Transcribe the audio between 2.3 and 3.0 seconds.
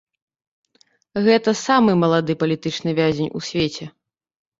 палітычны